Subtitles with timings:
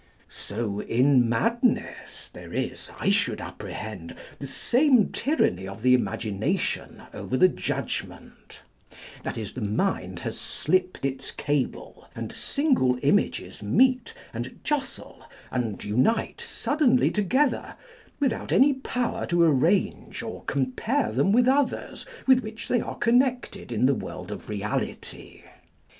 [0.29, 7.37] So in madness, there is, I should apprehend, the same tyranny of the imagination over
[7.37, 8.63] the judgment;
[9.21, 15.83] that is, the mind has slipped its cable, and single images meet, and jostle, and
[15.83, 17.75] unite suddenly together,
[18.19, 23.19] without any power to arrange or compare them with others writh which they are con
[23.19, 25.43] nected in the world of reality.